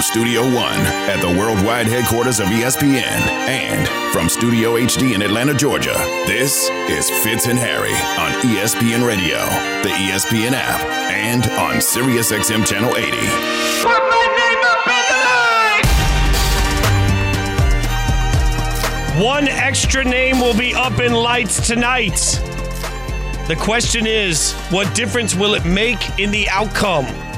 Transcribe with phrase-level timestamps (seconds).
[0.00, 5.52] from Studio One at the worldwide headquarters of ESPN and from Studio HD in Atlanta,
[5.52, 5.92] Georgia,
[6.26, 9.36] this is Fitz and Harry on ESPN Radio,
[9.82, 13.10] the ESPN app, and on SiriusXM Channel 80.
[13.10, 15.18] Put my name up in the
[19.12, 19.22] lights!
[19.22, 22.40] One extra name will be up in lights tonight.
[23.48, 27.29] The question is, what difference will it make in the outcome?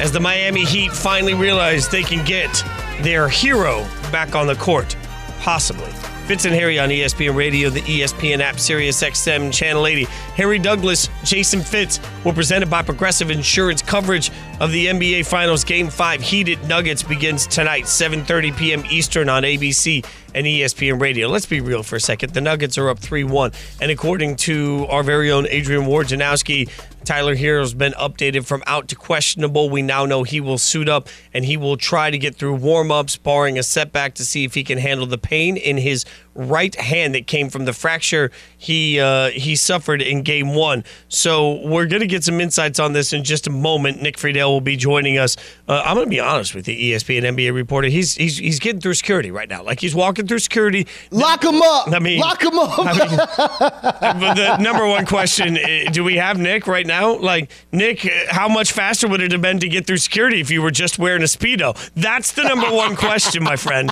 [0.00, 2.64] As the Miami Heat finally realize they can get
[3.02, 4.96] their hero back on the court.
[5.40, 5.92] Possibly.
[6.30, 10.04] Fitz and Harry on ESPN Radio, the ESPN app, Sirius XM, Channel 80.
[10.36, 13.82] Harry Douglas, Jason Fitz were presented by Progressive Insurance.
[13.82, 18.84] Coverage of the NBA Finals Game 5 Heated Nuggets begins tonight, 7.30 p.m.
[18.88, 21.26] Eastern on ABC and ESPN Radio.
[21.28, 22.32] Let's be real for a second.
[22.32, 23.52] The Nuggets are up 3-1.
[23.82, 26.70] And according to our very own Adrian Wojnarowski,
[27.10, 29.68] Tyler Herro's been updated from out to questionable.
[29.68, 33.16] We now know he will suit up and he will try to get through warm-ups,
[33.16, 37.14] barring a setback to see if he can handle the pain in his right hand
[37.14, 40.84] that came from the fracture he uh, he suffered in game one.
[41.08, 44.02] So we're going to get some insights on this in just a moment.
[44.02, 45.36] Nick Friedell will be joining us.
[45.66, 47.88] Uh, I'm going to be honest with the ESPN NBA reporter.
[47.88, 49.62] He's he's he's getting through security right now.
[49.62, 50.86] Like he's walking through security.
[51.10, 51.88] Lock him up.
[51.88, 52.72] I mean, lock him up.
[52.78, 57.16] I mean, the number one question: uh, Do we have Nick right now?
[57.16, 60.50] Like Nick, uh, how much faster would it have been to get through security if
[60.50, 61.76] you were just wearing a speedo?
[61.94, 63.90] That's the number one question, my friend.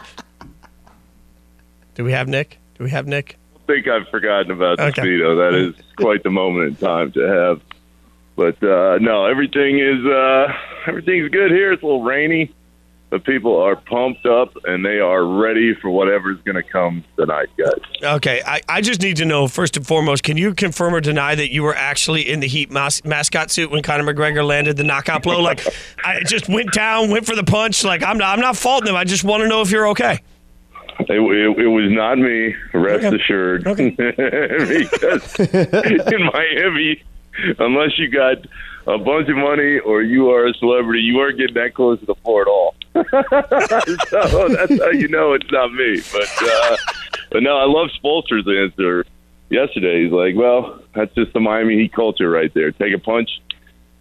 [1.99, 2.59] Do we have Nick?
[2.79, 3.37] Do we have Nick?
[3.57, 5.03] I think I've forgotten about the Okay.
[5.03, 5.37] speedo.
[5.51, 7.61] That is quite the moment in time to have.
[8.37, 10.47] But uh, no, everything is uh,
[10.87, 11.73] everything's good here.
[11.73, 12.55] It's a little rainy,
[13.11, 17.49] but people are pumped up and they are ready for whatever's going to come tonight,
[17.59, 17.81] guys.
[18.15, 20.23] Okay, I, I just need to know first and foremost.
[20.23, 23.73] Can you confirm or deny that you were actually in the Heat mas- mascot suit
[23.73, 25.41] when Conor McGregor landed the knockout blow?
[25.43, 25.67] Like,
[26.05, 27.83] I just went down, went for the punch.
[27.83, 28.95] Like, I'm not, I'm not faulting him.
[28.97, 30.21] I just want to know if you're okay.
[31.01, 33.17] It, it, it was not me, rest Okay.
[33.17, 33.67] assured.
[33.67, 33.91] Okay.
[33.91, 35.39] because
[36.13, 37.03] in Miami,
[37.59, 38.39] unless you got
[38.87, 42.07] a bunch of money or you are a celebrity, you aren't getting that close to
[42.07, 42.75] the floor at all.
[42.95, 46.01] so that's how you know it's not me.
[46.13, 46.77] But uh,
[47.31, 49.05] but no, I love Spoelstra's answer
[49.51, 50.03] yesterday.
[50.03, 52.73] He's like, well, that's just the Miami Heat culture right there.
[52.73, 53.31] Take a punch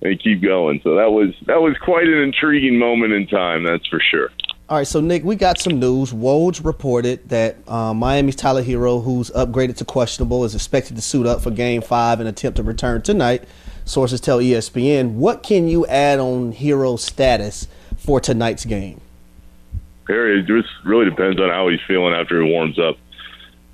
[0.02, 0.82] and keep going.
[0.84, 4.30] So that was that was quite an intriguing moment in time, that's for sure.
[4.70, 6.12] All right, so Nick, we got some news.
[6.12, 11.26] Woj reported that uh, Miami's Tyler Herro, who's upgraded to questionable, is expected to suit
[11.26, 13.46] up for Game Five and attempt to return tonight.
[13.86, 15.14] Sources tell ESPN.
[15.14, 19.00] What can you add on Herro's status for tonight's game?
[20.10, 22.98] Harry, it just really depends on how he's feeling after he warms up.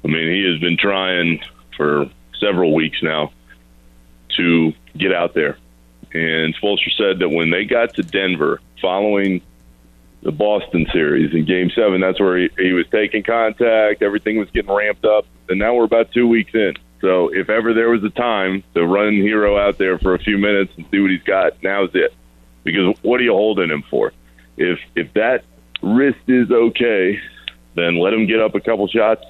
[0.05, 1.43] I mean, he has been trying
[1.75, 2.07] for
[2.39, 3.31] several weeks now
[4.37, 5.57] to get out there.
[6.13, 9.41] And Spoelstra said that when they got to Denver following
[10.23, 14.50] the Boston series in game seven, that's where he, he was taking contact, everything was
[14.51, 15.25] getting ramped up.
[15.50, 16.75] And now we're about two weeks in.
[17.01, 20.38] So if ever there was a time to run Herro out there for a few
[20.38, 22.13] minutes and see what he's got, now's it.
[22.63, 24.13] Because what are you holding him for?
[24.56, 25.44] If if that
[25.81, 27.19] wrist is okay,
[27.75, 29.25] then let him get up a couple shots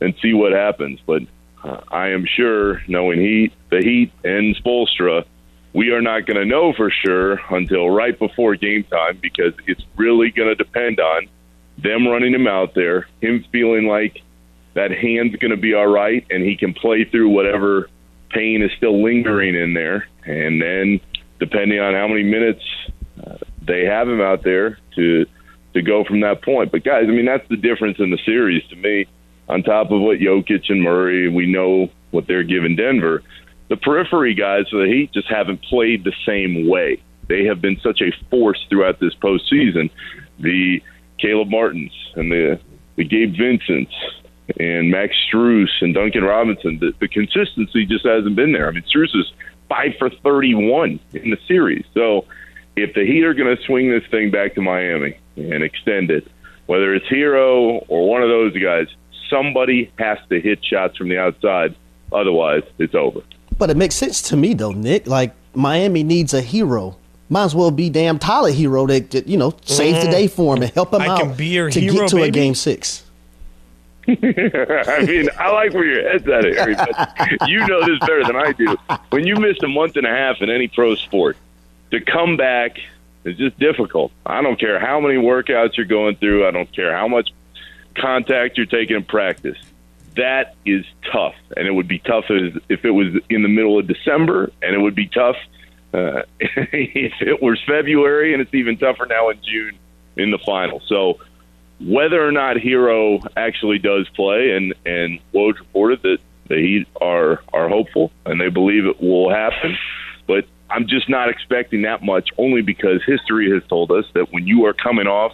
[0.00, 0.98] and see what happens.
[1.06, 1.22] But
[1.62, 5.24] uh, I am sure, knowing Heat, the Heat, and Spoelstra,
[5.72, 9.84] we are not going to know for sure until right before game time because it's
[9.96, 11.28] really going to depend on
[11.76, 14.22] them running him out there, him feeling like
[14.74, 17.88] that hand's going to be all right, and he can play through whatever
[18.30, 21.00] pain is still lingering in there, and then
[21.38, 22.62] depending on how many minutes
[23.24, 25.26] uh, they have him out there to
[25.74, 26.72] to go from that point.
[26.72, 29.06] But guys, I mean that's the difference in the series to me.
[29.48, 33.22] On top of what Jokic and Murray, we know what they're giving Denver.
[33.68, 37.02] The periphery guys for the Heat just haven't played the same way.
[37.28, 39.90] They have been such a force throughout this postseason.
[40.40, 40.82] The
[41.18, 42.60] Caleb Martins and the
[42.96, 43.94] the Gabe Vincents
[44.58, 48.66] and Max Strus and Duncan Robinson, the, the consistency just hasn't been there.
[48.66, 49.32] I mean, Struess is
[49.68, 51.84] five for 31 in the series.
[51.94, 52.24] So
[52.74, 56.26] if the Heat are going to swing this thing back to Miami and extend it,
[56.66, 58.88] whether it's Herro or one of those guys,
[59.30, 61.76] somebody has to hit shots from the outside.
[62.10, 63.20] Otherwise, it's over.
[63.58, 65.06] But it makes sense to me though, Nick.
[65.06, 66.96] Like Miami needs a hero.
[67.28, 70.10] Might as well be damn Tyler Herro that, that you know saves the mm-hmm.
[70.10, 72.22] day for him and help him I out can be your to hero, get to
[72.22, 73.04] a game six.
[74.08, 78.36] I mean, I like where your head's at, Harry, but you know this better than
[78.36, 78.74] I do.
[79.10, 81.36] When you miss a month and a half in any pro sport,
[81.90, 82.78] to come back
[83.24, 84.10] is just difficult.
[84.24, 86.46] I don't care how many workouts you're going through.
[86.46, 87.30] I don't care how much
[87.96, 89.58] contact you're taking in practice.
[90.16, 93.78] That is tough, and it would be tough as- if it was in the middle
[93.78, 95.36] of December, and it would be tough
[95.94, 99.78] uh, if it was February, and it's even tougher now in June
[100.16, 100.82] in the final.
[100.86, 101.18] So
[101.80, 106.18] whether or not Herro actually does play, and and Woj reported that
[106.48, 109.76] the Heat are are hopeful and they believe it will happen,
[110.26, 114.46] but I'm just not expecting that much, only because history has told us that when
[114.46, 115.32] you are coming off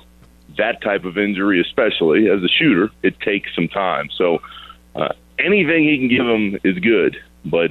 [0.57, 4.09] that type of injury, especially as a shooter, it takes some time.
[4.17, 4.41] So
[4.95, 5.09] uh,
[5.39, 7.71] anything he can give them is good, but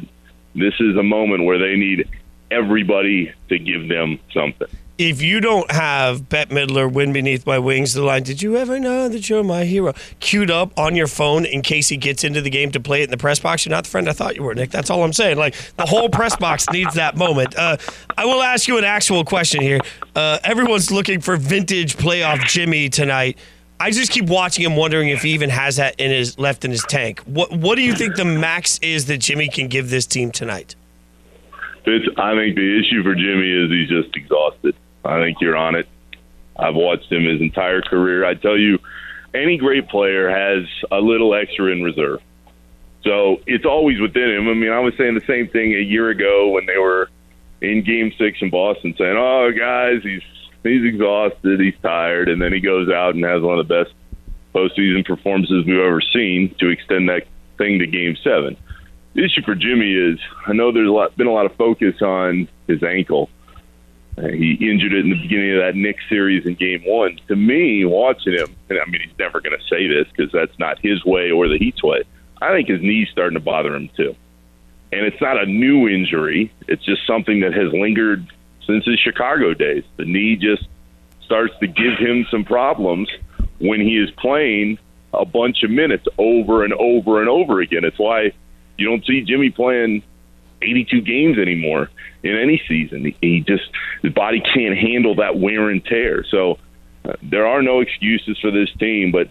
[0.56, 2.08] this is a moment where they need
[2.52, 4.68] everybody to give them something
[4.98, 8.80] if you don't have Bette Midler, Wind Beneath My Wings, the line, did you ever
[8.80, 12.42] know that you're my hero, queued up on your phone in case he gets into
[12.42, 14.36] the game to play it in the press box, you're not the friend I thought
[14.36, 14.70] you were, Nick.
[14.70, 15.38] That's all I'm saying.
[15.38, 17.58] Like, the whole press box needs that moment.
[17.58, 17.78] Uh,
[18.18, 19.80] I will ask you an actual question here.
[20.16, 23.38] Uh, everyone's looking for vintage playoff Jimmy tonight.
[23.84, 26.72] I just keep watching him, wondering if he even has that in his left in
[26.72, 27.20] his tank.
[27.26, 30.76] What What do you think the max is that Jimmy can give this team tonight?
[31.86, 34.74] It's, I think the issue for Jimmy is he's just exhausted.
[35.04, 35.90] I think you're on it.
[36.56, 38.24] I've watched him his entire career.
[38.24, 38.80] I tell you,
[39.34, 42.22] any great player has a little extra in reserve.
[43.04, 44.48] So it's always within him.
[44.48, 47.10] I mean, I was saying the same thing a year ago when they were
[47.60, 50.24] in Game Six in Boston, saying, "Oh, guys, he's
[50.64, 53.94] he's exhausted, he's tired," and then he goes out and has one of the best
[54.54, 57.24] postseason performances we've ever seen to extend that
[57.58, 58.58] thing to Game Seven.
[59.14, 62.02] The issue for Jimmy is, I know there's a lot, been a lot of focus
[62.02, 63.30] on his ankle
[64.18, 67.20] uh, he injured it in the beginning of that Knicks series in Game One.
[67.30, 70.58] To me, watching him, and I mean, he's never going to say this because that's
[70.60, 72.04] not his way or the Heat's way.
[72.42, 74.16] I think his knee's starting to bother him too,
[74.92, 76.54] and it's not a new injury.
[76.68, 78.28] It's just something that has lingered
[78.66, 79.84] since his Chicago days.
[79.98, 80.68] The knee just
[81.26, 83.10] starts to give him some problems
[83.60, 84.78] when he is playing
[85.14, 87.84] a bunch of minutes over and over and over again.
[87.84, 88.32] It's why
[88.78, 90.04] you don't see Jimmy playing
[90.62, 91.90] 82 games anymore
[92.24, 93.14] in any season.
[93.22, 93.70] He just
[94.02, 96.24] his body can't handle that wear and tear.
[96.24, 96.58] So
[97.06, 99.30] uh, there are no excuses for this team, but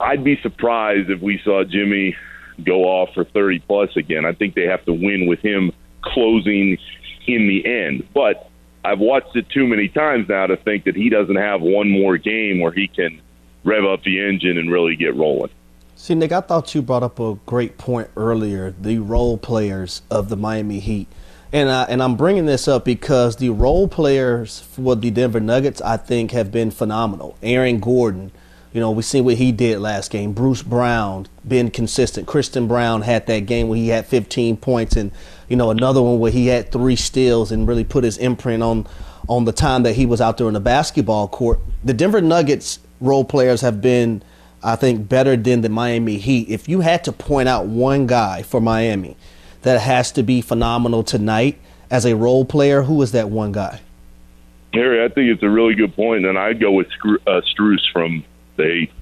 [0.00, 2.16] I'd be surprised if we saw Jimmy
[2.64, 4.24] go off for 30 plus again.
[4.24, 5.72] I think they have to win with him
[6.02, 6.78] closing
[7.26, 8.08] in the end.
[8.14, 8.50] But
[8.84, 12.18] I've watched it too many times now to think that he doesn't have one more
[12.18, 13.20] game where he can
[13.64, 15.50] rev up the engine and really get rolling.
[15.94, 20.28] See, Nick, I thought you brought up a great point earlier the role players of
[20.28, 21.06] the Miami Heat.
[21.52, 25.82] And, I, and I'm bringing this up because the role players for the Denver Nuggets,
[25.82, 27.36] I think, have been phenomenal.
[27.42, 28.32] Aaron Gordon,
[28.72, 30.32] you know, we seen what he did last game.
[30.32, 32.26] Bruce Brown, been consistent.
[32.26, 35.12] Christian Braun had that game where he had 15 points, and
[35.52, 38.86] you know another one where he had three steals and really put his imprint on
[39.28, 41.60] on the time that he was out there in the basketball court.
[41.84, 44.22] The Denver Nuggets role players have been,
[44.62, 46.48] I think, better than the Miami Heat.
[46.48, 49.14] If you had to point out one guy for Miami
[49.60, 51.58] that has to be phenomenal tonight
[51.90, 52.80] as a role player?
[52.80, 53.80] Who is that one guy?
[54.72, 56.88] Harry, I think it's a really good point, and I'd go with
[57.26, 58.24] uh, Strus from
[58.56, 58.92] the eight.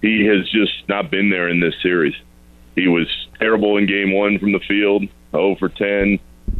[0.00, 2.14] He has just not been there in this series.
[2.76, 3.08] He was
[3.40, 6.18] terrible in game one from the field, 0 for 10.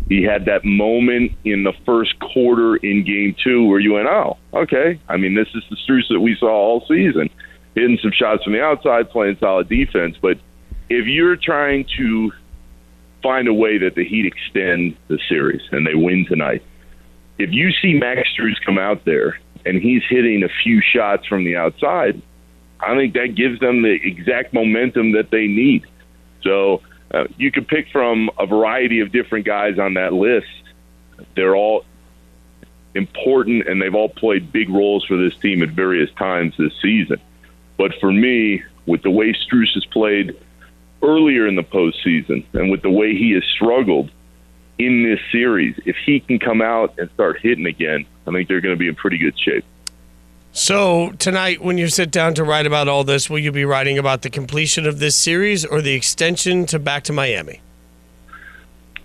[0.09, 4.37] He had that moment in the first quarter in game two where you went, oh,
[4.53, 5.01] okay.
[5.09, 7.31] I mean, this is the Strus that we saw all season,
[7.75, 10.17] hitting some shots from the outside, playing solid defense.
[10.21, 10.39] But
[10.89, 12.33] if you're trying to
[13.23, 16.63] find a way that the Heat extend the series and they win tonight.
[17.39, 21.45] If you see Max Strus come out there and he's hitting a few shots from
[21.45, 22.21] the outside,
[22.81, 25.85] I think that gives them the exact momentum that they need.
[26.43, 30.47] So uh, you could pick from a variety of different guys on that list.
[31.35, 31.85] They're all
[32.95, 37.21] important and they've all played big roles for this team at various times this season.
[37.77, 40.37] But for me, with the way Strus has played
[41.03, 44.11] earlier in the postseason, and with the way he has struggled
[44.79, 48.61] in this series, if he can come out and start hitting again, I think they're
[48.61, 49.65] going to be in pretty good shape.
[50.53, 53.99] So tonight, when you sit down to write about all this, will you be writing
[53.99, 57.61] about the completion of this series or the extension to back to Miami?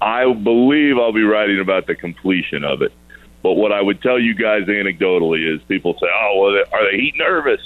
[0.01, 2.91] I believe I'll be writing about the completion of it.
[3.41, 6.97] But what I would tell you guys anecdotally is people say, "Oh, well, are the
[6.97, 7.61] Heat nervous?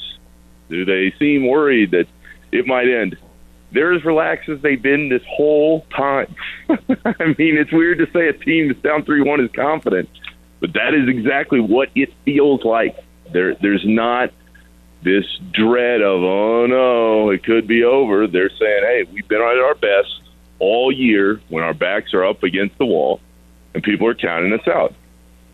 [0.69, 2.07] Do they seem worried that
[2.51, 3.17] it might end?"
[3.71, 6.33] they're as relaxed as they've been this whole time.
[6.69, 10.09] I mean, it's weird to say a team that's down three one is confident,
[10.59, 12.97] but that is exactly what it feels like.
[13.31, 14.31] There, there's not
[15.03, 18.27] this dread of oh no, it could be over.
[18.27, 20.21] They're saying, hey, we've been at our best
[20.59, 23.21] all year when our backs are up against the wall,
[23.73, 24.93] and people are counting us out.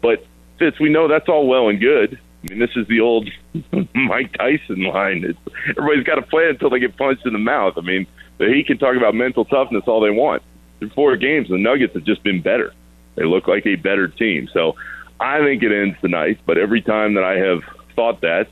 [0.02, 0.26] But
[0.60, 2.20] Fitz, we know that's all well and good.
[2.44, 3.30] I mean, this is the old
[3.94, 5.24] Mike Tyson line.
[5.24, 5.40] It's,
[5.78, 7.74] everybody's got to play until they get punched in the mouth.
[7.78, 8.06] I mean,
[8.38, 10.44] he can talk about mental toughness all they want.
[10.80, 12.74] Through four games, the Nuggets have just been better.
[13.16, 14.50] They look like a better team.
[14.52, 14.76] So
[15.20, 16.40] I think it ends tonight.
[16.46, 17.62] But every time that I have
[17.96, 18.48] thought that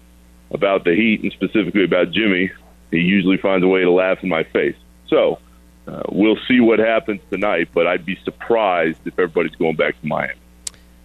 [0.51, 2.51] about the Heat and specifically about Jimmy,
[2.91, 4.75] he usually finds a way to laugh in my face.
[5.07, 5.39] So
[5.87, 7.69] uh, we'll see what happens tonight.
[7.73, 10.41] But I'd be surprised if everybody's going back to Miami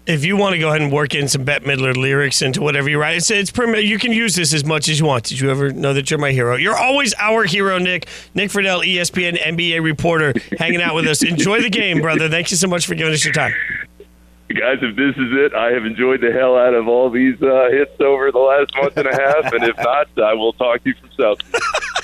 [0.07, 2.89] if you want to go ahead and work in some Bette Midler lyrics into whatever
[2.89, 5.25] you write, it's, it's perm- you can use this as much as you want.
[5.25, 6.57] Did you ever know that you're my hero?
[6.57, 8.09] You're always our hero, Nick.
[8.35, 11.23] Nick Friedell, ESPN NBA reporter, hanging out with us.
[11.23, 12.29] Enjoy the game, brother.
[12.29, 13.53] Thank you so much for giving us your time.
[14.49, 17.69] Guys, if this is it, I have enjoyed the hell out of all these uh,
[17.71, 20.91] hits over the last month and a half, and if not, I will talk to
[20.91, 21.39] you from South.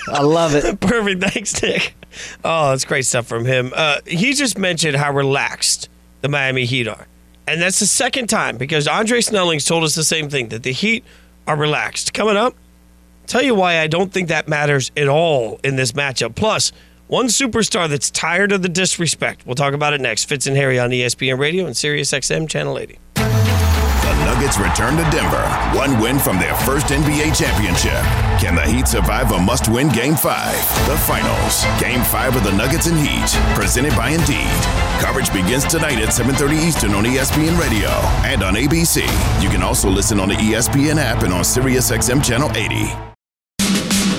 [0.08, 0.80] I love it.
[0.80, 1.22] Perfect.
[1.22, 1.94] Thanks, Nick.
[2.44, 3.72] Oh, that's great stuff from him.
[3.74, 5.88] Uh, he just mentioned how relaxed
[6.20, 7.06] the Miami Heat are.
[7.46, 10.72] And that's the second time because Andre Snelling's told us the same thing that the
[10.72, 11.04] Heat
[11.46, 12.12] are relaxed.
[12.12, 12.54] Coming up,
[13.26, 16.34] tell you why I don't think that matters at all in this matchup.
[16.34, 16.72] Plus,
[17.12, 19.44] one superstar that's tired of the disrespect.
[19.44, 20.24] We'll talk about it next.
[20.24, 22.98] Fitz and Harry on ESPN Radio and Sirius XM Channel 80.
[23.16, 25.44] The Nuggets return to Denver.
[25.76, 28.00] One win from their first NBA championship.
[28.40, 30.54] Can the Heat survive a must win Game 5?
[30.88, 31.66] The finals.
[31.78, 33.28] Game 5 of the Nuggets and Heat.
[33.54, 34.48] Presented by Indeed.
[34.98, 37.90] Coverage begins tonight at 7.30 Eastern on ESPN Radio
[38.24, 39.02] and on ABC.
[39.42, 42.86] You can also listen on the ESPN app and on SiriusXM Channel 80.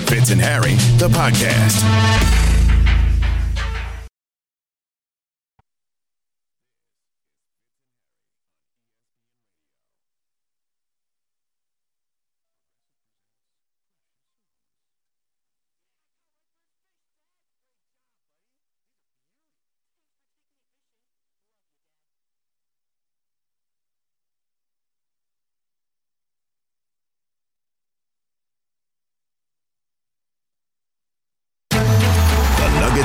[0.06, 2.43] Fitz and Harry, the podcast.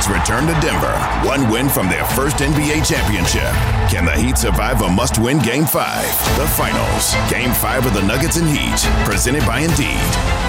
[0.09, 0.93] Return to Denver.
[1.27, 3.53] One win from their first NBA championship.
[3.91, 6.03] Can the Heat survive a must win Game 5?
[6.39, 7.15] The finals.
[7.31, 8.79] Game 5 of the Nuggets and Heat.
[9.05, 10.01] Presented by Indeed.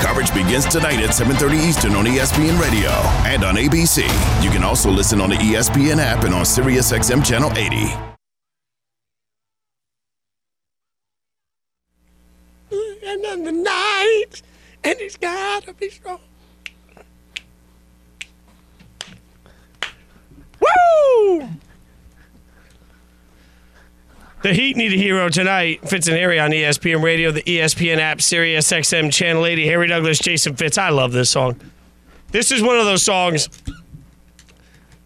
[0.02, 2.92] Coverage begins tonight at 7.30 Eastern on ESPN Radio
[3.28, 4.04] and on ABC.
[4.44, 8.10] You can also listen on the ESPN app and on SiriusXM Channel 80.
[13.06, 14.42] Another night,
[14.84, 16.20] and it's gotta be strong.
[24.42, 25.88] The Heat need a hero tonight.
[25.90, 29.68] Fitz and Harry on ESPN Radio, the ESPN app, Sirius XM Channel 80.
[29.68, 30.78] Harry Douglas, Jason Fitz.
[30.78, 31.60] I love this song.
[32.32, 33.50] This is one of those songs.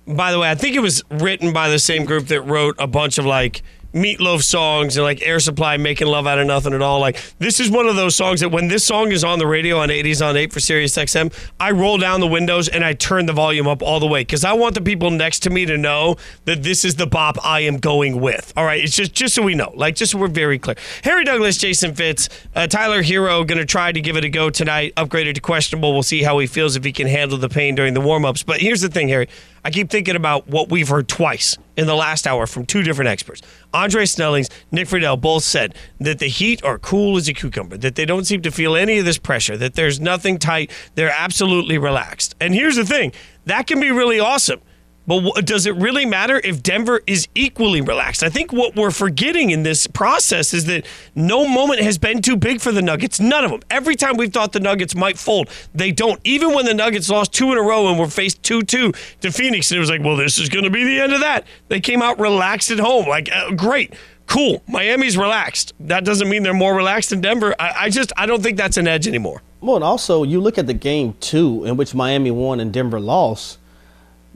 [0.05, 2.85] By the way, I think it was written by the same group that wrote a
[2.85, 3.63] bunch of like
[3.93, 6.99] Meat Loaf songs and like Air Supply making love out of nothing at all.
[6.99, 9.79] Like this is one of those songs that when this song is on the radio
[9.79, 13.25] on 80s on 8 for Sirius XM, I roll down the windows and I turn
[13.25, 15.77] the volume up all the way because I want the people next to me to
[15.77, 18.53] know that this is the bop I am going with.
[18.55, 20.75] All right, it's just just so we know, like just so we're very clear.
[21.03, 24.93] Harry Douglas, Jason Fitz, uh, Tyler Herro to try to give it a go tonight.
[24.95, 25.93] Upgraded to questionable.
[25.93, 28.43] We'll see how he feels if he can handle the pain during the warm ups.
[28.43, 29.27] But here's the thing, Harry.
[29.65, 33.09] I keep thinking about what we've heard twice in the last hour from two different
[33.09, 33.41] experts.
[33.73, 37.95] Andre Snellings, Nick Friedell both said that the Heat are cool as a cucumber, that
[37.95, 40.71] they don't seem to feel any of this pressure, that there's nothing tight.
[40.95, 42.35] They're absolutely relaxed.
[42.39, 43.13] And here's the thing
[43.45, 44.61] that can be really awesome.
[45.05, 48.23] But does it really matter if Denver is equally relaxed?
[48.23, 52.37] I think what we're forgetting in this process is that no moment has been too
[52.37, 53.19] big for the Nuggets.
[53.19, 53.61] None of them.
[53.69, 56.21] Every time we've thought the Nuggets might fold, they don't.
[56.23, 59.31] Even when the Nuggets lost two in a row and were faced 2 2 to
[59.31, 61.45] Phoenix, and it was like, well, this is going to be the end of that.
[61.67, 63.07] They came out relaxed at home.
[63.07, 63.93] Like, uh, great.
[64.25, 64.63] Cool.
[64.67, 65.73] Miami's relaxed.
[65.81, 67.53] That doesn't mean they're more relaxed than Denver.
[67.59, 69.41] I, I just, I don't think that's an edge anymore.
[69.59, 72.99] Well, and also, you look at the game two in which Miami won and Denver
[72.99, 73.59] lost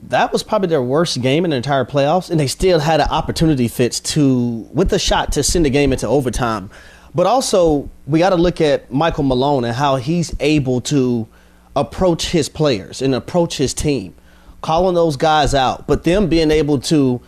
[0.04, 3.08] that was probably their worst game in the entire playoffs, and they still had an
[3.08, 6.70] opportunity Fitz to with the shot to send the game into overtime.
[7.14, 11.26] But also, we got to look at Michael Malone and how he's able to
[11.74, 14.14] approach his players and approach his team,
[14.60, 17.20] calling those guys out, but them being able to,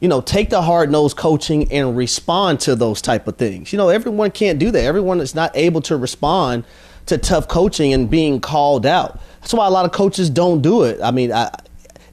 [0.00, 3.72] you know, take the hard nosed coaching and respond to those type of things.
[3.72, 4.84] You know, everyone can't do that.
[4.84, 6.64] Everyone is not able to respond
[7.06, 9.20] to tough coaching and being called out.
[9.40, 11.00] That's why a lot of coaches don't do it.
[11.02, 11.50] I mean, I,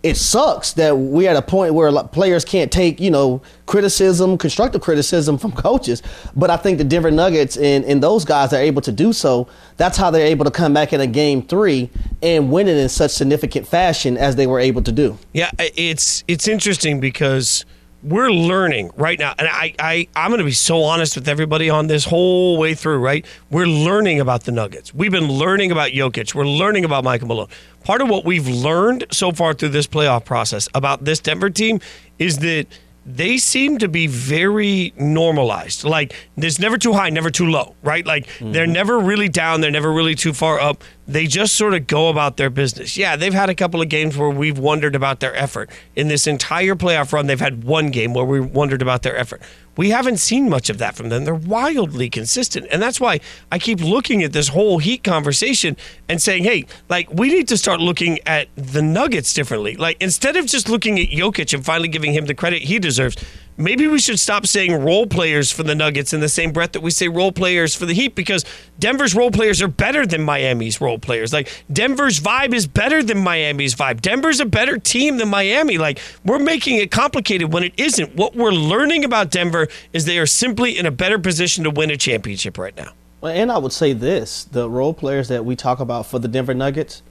[0.03, 4.81] it sucks that we're at a point where players can't take, you know, criticism, constructive
[4.81, 6.01] criticism from coaches.
[6.35, 9.47] But I think the Denver Nuggets and, and those guys are able to do so.
[9.77, 11.89] That's how they're able to come back in a game three
[12.21, 15.17] and win it in such significant fashion as they were able to do.
[15.33, 17.65] Yeah, it's it's interesting because–
[18.03, 21.69] we're learning right now, and I, I I'm going to be so honest with everybody
[21.69, 22.99] on this whole way through.
[22.99, 24.93] Right, we're learning about the Nuggets.
[24.93, 26.33] We've been learning about Jokic.
[26.33, 27.49] We're learning about Michael Malone.
[27.83, 31.79] Part of what we've learned so far through this playoff process about this Denver team
[32.19, 32.67] is that
[33.05, 35.83] they seem to be very normalized.
[35.83, 38.05] Like there's never too high, never too low, right?
[38.05, 38.73] Like they're mm-hmm.
[38.73, 40.83] never really down, they're never really too far up.
[41.07, 42.95] They just sort of go about their business.
[42.95, 45.69] Yeah, they've had a couple of games where we've wondered about their effort.
[45.95, 49.41] In this entire playoff run, they've had one game where we wondered about their effort.
[49.81, 51.25] We haven't seen much of that from them.
[51.25, 52.67] They're wildly consistent.
[52.69, 53.19] And that's why
[53.51, 55.75] I keep looking at this whole Heat conversation
[56.07, 59.75] and saying, hey, like, we need to start looking at the Nuggets differently.
[59.75, 63.17] Like, instead of just looking at Jokic and finally giving him the credit he deserves,
[63.57, 66.81] maybe we should stop saying role players for the Nuggets in the same breath that
[66.81, 68.45] we say role players for the Heat because
[68.79, 71.33] Denver's role players are better than Miami's role players.
[71.33, 74.01] Like Denver's vibe is better than Miami's vibe.
[74.01, 75.77] Denver's a better team than Miami.
[75.77, 78.15] Like we're making it complicated when it isn't.
[78.15, 81.91] What we're learning about Denver is they are simply in a better position to win
[81.91, 82.91] a championship right now.
[83.21, 86.27] Well, and I would say this: the role players that we talk about for the
[86.27, 87.03] Denver Nuggets,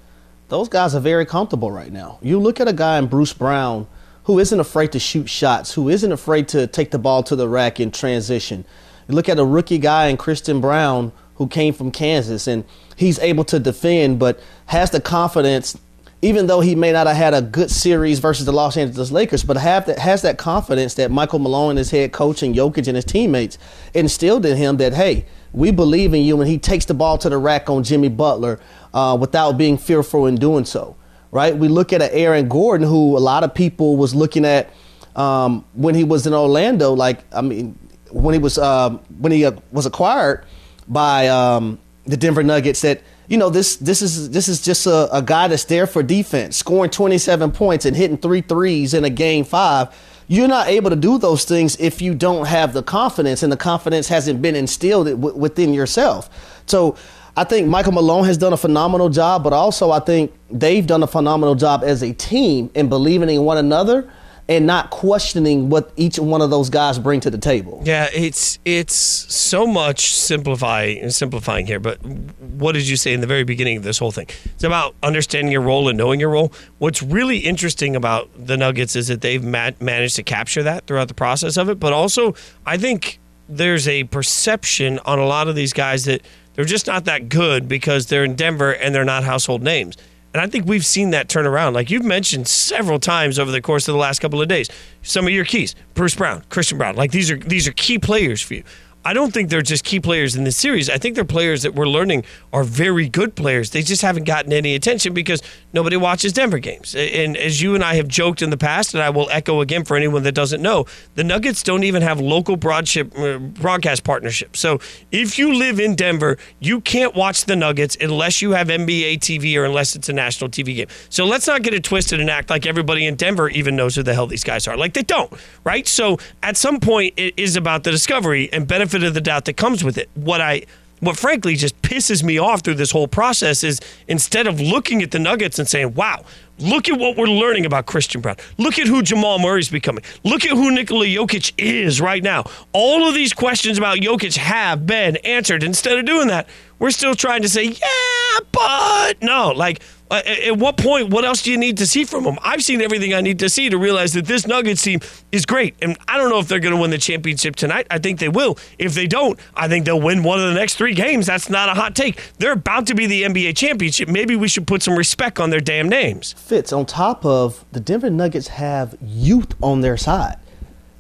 [0.49, 2.19] those guys are very comfortable right now.
[2.21, 3.87] You look at a guy in Bruce Brown
[4.31, 7.49] who isn't afraid to shoot shots, who isn't afraid to take the ball to the
[7.49, 8.65] rack in transition.
[9.09, 12.63] You look at a rookie guy in Christian Braun who came from Kansas and
[12.95, 15.77] he's able to defend, but has the confidence,
[16.23, 19.43] even though he may not have had a good series versus the Los Angeles Lakers,
[19.43, 22.95] but have that has that confidence that Michael Malone, his head coach, and Jokic and
[22.95, 23.59] his teammates
[23.95, 27.29] instilled in him that hey, we believe in you, and he takes the ball to
[27.29, 28.61] the rack on Jimmy Butler
[28.95, 30.95] uh, without being fearful in doing so
[31.31, 31.57] right?
[31.57, 34.71] We look at an Aaron Gordon who a lot of people was looking at
[35.17, 36.93] um, when he was in Orlando.
[36.93, 37.79] Like, I mean,
[38.11, 40.45] when he was uh, when he uh, was acquired
[40.89, 45.15] by um, the Denver Nuggets, that you know this this is this is just a,
[45.17, 49.11] a guy that's there for defense, scoring 27 points and hitting three threes in a
[49.11, 49.95] game five.
[50.27, 53.57] You're not able to do those things if you don't have the confidence, and the
[53.57, 56.63] confidence hasn't been instilled within yourself.
[56.67, 56.97] So
[57.37, 61.03] I think Michael Malone has done a phenomenal job, but also I think they've done
[61.03, 64.11] a phenomenal job as a team in believing in one another
[64.51, 67.81] and not questioning what each one of those guys bring to the table.
[67.85, 71.79] Yeah, it's it's so much simplifying simplifying here.
[71.79, 74.27] But what did you say in the very beginning of this whole thing?
[74.47, 76.53] It's about understanding your role and knowing your role.
[76.79, 81.07] What's really interesting about the Nuggets is that they've ma- managed to capture that throughout
[81.07, 81.79] the process of it.
[81.79, 82.35] But also,
[82.67, 86.23] I think there's a perception on a lot of these guys that
[86.61, 89.97] they're just not that good because they're in Denver and they're not household names.
[90.35, 91.73] And I think we've seen that turn around.
[91.73, 94.69] Like you've mentioned several times over the course of the last couple of days,
[95.01, 98.43] some of your keys, Bruce Brown, Christian Braun, like these are these are key players
[98.43, 98.65] for you.
[99.05, 100.91] I don't think they're just key players in this series.
[100.91, 103.71] I think they're players that we're learning are very good players.
[103.71, 106.95] They just haven't gotten any attention because nobody watches Denver games.
[106.95, 109.85] And as you and I have joked in the past, and I will echo again
[109.85, 110.85] for anyone that doesn't know,
[111.15, 114.61] the Nuggets don't even have local uh, broadcast partnerships.
[114.61, 119.21] So if you live in Denver, you can't watch the Nuggets unless you have NBA
[119.21, 120.89] TV or unless it's a national TV game.
[121.09, 124.03] So let's not get it twisted and act like everybody in Denver even knows who
[124.03, 124.77] the hell these guys are.
[124.77, 125.33] Like they don't,
[125.65, 125.89] right?
[125.89, 129.45] So at some point, it is about the discovery and benefit benefit of the doubt
[129.47, 130.09] that comes with it.
[130.15, 130.63] What I
[131.01, 135.13] what frankly just pisses me off through this whole process is instead of looking at
[135.13, 136.23] the Nuggets and saying, wow,
[136.59, 138.37] look at what we're learning about Christian Braun.
[138.59, 140.05] Look at who Jamal Murray's becoming.
[140.25, 142.45] Look at who Nikola Jokic is right now.
[142.75, 145.63] All of these questions about Jokic have been answered.
[145.63, 149.53] Instead of doing that, we're still trying to say, yeah, but no.
[149.57, 152.37] Like, Uh, at what point, what else do you need to see from them?
[152.43, 154.99] I've seen everything I need to see to realize that this Nuggets team
[155.31, 155.77] is great.
[155.81, 157.87] And I don't know if they're going to win the championship tonight.
[157.91, 158.59] I think they will.
[158.79, 161.27] If they don't, I think they'll win one of the next three games.
[161.27, 162.21] That's not a hot take.
[162.39, 164.09] They're about to be the NBA championship.
[164.09, 166.33] Maybe we should put some respect on their damn names.
[166.33, 170.39] Fitz, on top of the Denver Nuggets have youth on their side.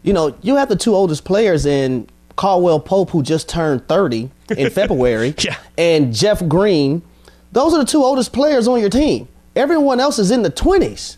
[0.04, 4.30] You know, you have the two oldest players in Caldwell Pope, who just turned 30
[4.56, 5.56] in February, yeah.
[5.76, 7.02] and Jeff Green
[7.52, 9.28] those are the two oldest players on your team.
[9.56, 11.16] Everyone else is in the 20s.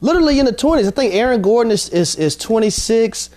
[0.00, 0.86] Literally in the 20s.
[0.86, 3.30] I think Aaron Gordon is, is, is 26.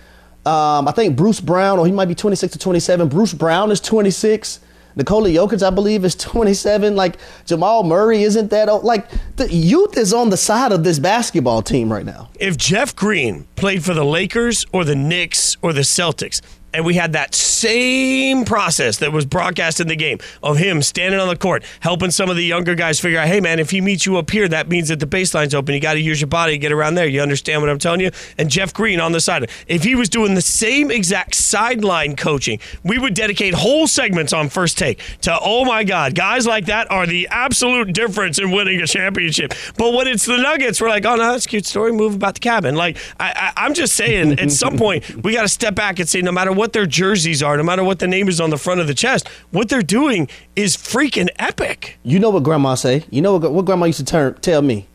[0.45, 3.07] Um, I think Bruce Brown, or he might be 26 to 27.
[3.07, 4.59] Bruce Brown is 26.
[4.95, 6.95] Nikola Jokic, I believe, is 27.
[6.95, 8.83] Like Jamal Murray isn't that old.
[8.83, 12.29] Like the youth is on the side of this basketball team right now.
[12.39, 16.41] If Jeff Green played for the Lakers or the Knicks or the Celtics,
[16.75, 21.19] and we had that same process that was broadcast in the game of him standing
[21.19, 23.79] on the court, helping some of the younger guys figure out, hey, man, if he
[23.81, 25.73] meets you up here, that means that the baseline's open.
[25.73, 27.07] You got to use your body to get around there.
[27.07, 28.11] You understand what I'm telling you?
[28.38, 29.49] And Jeff Green on the side.
[29.67, 34.49] If he was doing the same exact sideline coaching, we would dedicate whole segments on
[34.49, 38.81] first take to, oh my God, guys like that are the absolute difference in winning
[38.81, 39.53] a championship.
[39.77, 41.93] But when it's the Nuggets, we're like, oh, no, that's a cute story.
[41.93, 42.75] Move about the cabin.
[42.75, 46.09] Like, I, I, I'm just saying, at some point, we got to step back and
[46.09, 48.49] say, no matter what what their jerseys are, no matter what the name is on
[48.49, 51.99] the front of the chest, what they're doing is freaking epic.
[52.01, 53.06] You know what grandma say?
[53.12, 54.88] You know what, what grandma used to turn, tell me?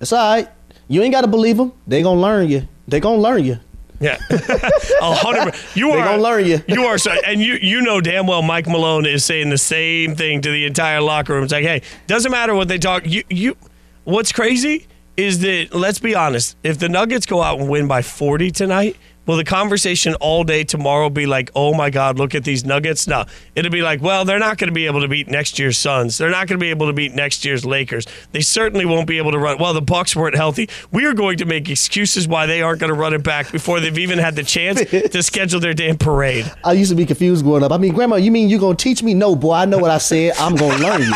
[0.00, 0.48] It's all right.
[0.88, 1.74] You ain't got to believe them.
[1.86, 2.66] They to learn you.
[2.88, 3.58] They to learn you.
[4.00, 5.54] Yeah, a hundred.
[5.74, 6.60] You They are gonna learn you.
[6.66, 10.40] You are, and you you know damn well Mike Malone is saying the same thing
[10.40, 11.44] to the entire locker room.
[11.44, 13.06] It's like, hey, doesn't matter what they talk.
[13.06, 13.56] You you.
[14.02, 16.56] What's crazy is that let's be honest.
[16.64, 18.96] If the Nuggets go out and win by forty tonight.
[19.26, 23.06] Will the conversation all day tomorrow be like, oh my God, look at these Nuggets?
[23.06, 23.24] No.
[23.54, 26.18] It'll be like, well, they're not going to be able to beat next year's Suns.
[26.18, 28.06] They're not going to be able to beat next year's Lakers.
[28.32, 29.58] They certainly won't be able to run.
[29.58, 30.68] Well, the Bucks weren't healthy.
[30.90, 33.78] We are going to make excuses why they aren't going to run it back before
[33.80, 36.50] they've even had the chance to schedule their damn parade.
[36.64, 37.70] I used to be confused growing up.
[37.72, 39.14] I mean, Grandma, you mean you're gonna teach me?
[39.14, 39.52] No, boy.
[39.52, 40.32] I know what I said.
[40.38, 41.12] I'm gonna learn you.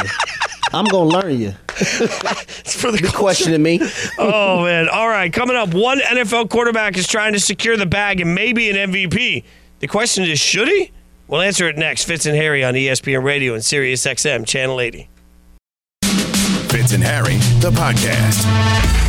[0.72, 1.54] I'm gonna learn you.
[1.78, 3.80] It's for the You questioning me?
[4.18, 4.88] oh man!
[4.88, 8.70] All right, coming up, one NFL quarterback is trying to secure the bag and maybe
[8.70, 9.44] an MVP.
[9.80, 10.90] The question is, should he?
[11.28, 12.04] We'll answer it next.
[12.04, 15.08] Fitz and Harry on ESPN Radio and Sirius XM Channel 80.
[16.68, 19.05] Fitz and Harry, the podcast.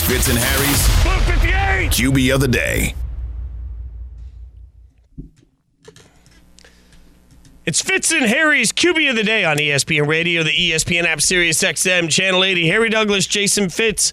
[0.00, 1.90] It's Fitz and Harry's Blue 58.
[1.90, 2.94] QB of the day.
[7.66, 11.60] It's Fitz and Harry's QB of the day on ESPN Radio, the ESPN app, Sirius
[11.64, 12.68] XM Channel 80.
[12.68, 14.12] Harry Douglas, Jason Fitz.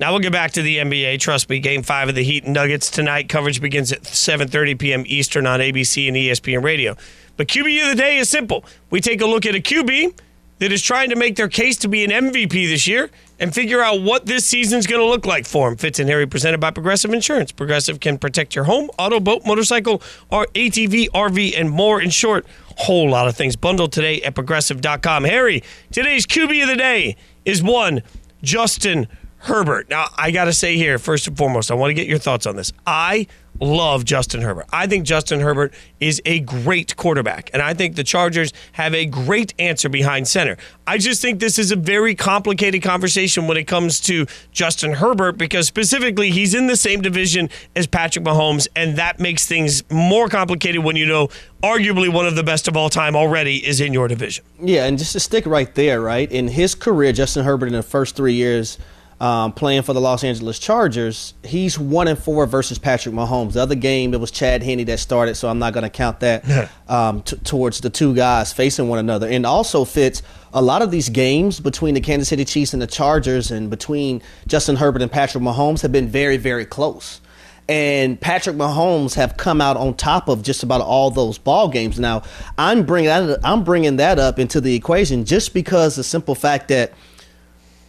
[0.00, 1.20] Now we'll get back to the NBA.
[1.20, 3.28] Trust me, Game Five of the Heat and Nuggets tonight.
[3.28, 5.04] Coverage begins at 7:30 p.m.
[5.06, 6.96] Eastern on ABC and ESPN Radio.
[7.36, 8.64] But QB of the day is simple.
[8.88, 10.18] We take a look at a QB
[10.58, 13.80] that is trying to make their case to be an MVP this year and figure
[13.80, 15.76] out what this season's going to look like for him.
[15.76, 17.52] Fitz and Harry presented by Progressive Insurance.
[17.52, 22.00] Progressive can protect your home, auto, boat, motorcycle, or ATV, RV, and more.
[22.00, 25.24] In short, whole lot of things bundled today at progressive.com.
[25.24, 28.02] Harry, today's QB of the day is one
[28.42, 29.06] Justin
[29.38, 29.88] Herbert.
[29.88, 32.46] Now, I got to say here, first and foremost, I want to get your thoughts
[32.46, 32.72] on this.
[32.86, 33.28] I
[33.60, 34.66] love Justin Herbert.
[34.72, 39.06] I think Justin Herbert is a great quarterback, and I think the Chargers have a
[39.06, 40.56] great answer behind center.
[40.86, 45.38] I just think this is a very complicated conversation when it comes to Justin Herbert
[45.38, 50.28] because specifically he's in the same division as Patrick Mahomes, and that makes things more
[50.28, 51.28] complicated when you know
[51.62, 54.44] arguably one of the best of all time already is in your division.
[54.60, 56.30] Yeah, and just to stick right there, right?
[56.30, 58.78] In his career, Justin Herbert in the first three years
[59.20, 63.54] um, playing for the Los Angeles Chargers, he's one and four versus Patrick Mahomes.
[63.54, 66.20] The other game, it was Chad Henne that started, so I'm not going to count
[66.20, 69.28] that um, t- towards the two guys facing one another.
[69.28, 70.22] And also Fitz
[70.54, 74.22] a lot of these games between the Kansas City Chiefs and the Chargers, and between
[74.46, 77.20] Justin Herbert and Patrick Mahomes, have been very, very close
[77.68, 82.00] and Patrick Mahomes have come out on top of just about all those ball games.
[82.00, 82.22] Now,
[82.56, 86.68] I'm bringing that I'm bringing that up into the equation just because the simple fact
[86.68, 86.92] that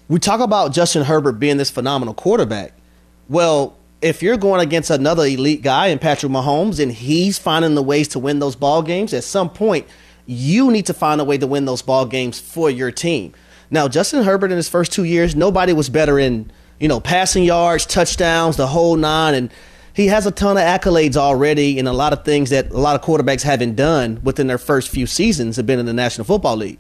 [0.10, 2.74] we talk about Justin Herbert being this phenomenal quarterback.
[3.30, 7.84] Well, if you're going against another elite guy in Patrick Mahomes and he's finding the
[7.84, 9.88] ways to win those ball games, at some point
[10.26, 13.34] you need to find a way to win those ball games for your team.
[13.72, 17.44] Now, Justin Herbert in his first two years, nobody was better in you know passing
[17.44, 19.52] yards, touchdowns, the whole nine, and
[19.94, 22.96] he has a ton of accolades already and a lot of things that a lot
[22.96, 26.58] of quarterbacks haven't done within their first few seasons have been in the National Football
[26.58, 26.80] League.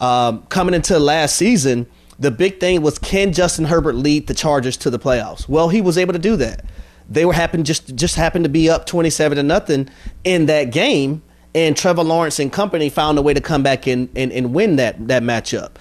[0.00, 1.86] Um, coming into last season,
[2.22, 5.48] the big thing was can Justin Herbert lead the Chargers to the playoffs?
[5.48, 6.64] Well, he was able to do that.
[7.08, 9.90] They were happen just just happened to be up twenty seven to nothing
[10.22, 14.08] in that game, and Trevor Lawrence and company found a way to come back and,
[14.14, 15.72] and, and win that that matchup.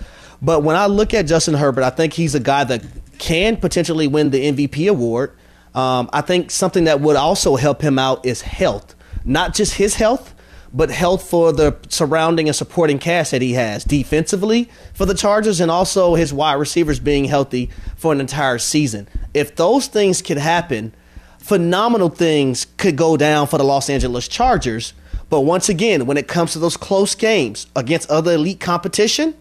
[0.41, 2.83] But when I look at Justin Herbert, I think he's a guy that
[3.19, 5.37] can potentially win the MVP award.
[5.75, 9.93] Um, I think something that would also help him out is health, not just his
[9.93, 10.33] health,
[10.73, 15.59] but health for the surrounding and supporting cast that he has defensively for the Chargers
[15.59, 19.07] and also his wide receivers being healthy for an entire season.
[19.33, 20.93] If those things could happen,
[21.37, 24.93] phenomenal things could go down for the Los Angeles Chargers.
[25.29, 29.35] But once again, when it comes to those close games against other elite competition,